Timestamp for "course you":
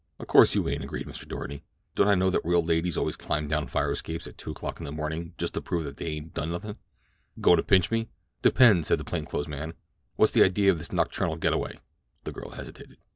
0.25-0.67